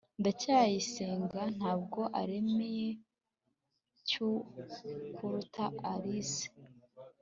ndacyayisenga 0.19 1.41
ntabwo 1.57 2.01
aremereye 2.21 2.87
cy 4.07 4.15
kuruta 5.15 5.65
alice 5.93 6.47